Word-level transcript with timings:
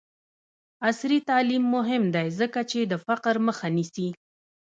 عصري 0.87 1.17
تعلیم 1.29 1.63
مهم 1.75 2.03
دی 2.15 2.27
ځکه 2.39 2.59
چې 2.71 2.79
د 2.91 2.93
فقر 3.07 3.35
مخه 3.47 3.67
نیسي. 3.75 4.09